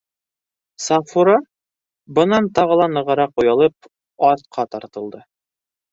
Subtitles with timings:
[0.85, 1.35] Сафура,
[2.19, 3.93] бынан тағы ла нығыраҡ оялып,
[4.31, 5.23] артҡа тартылды: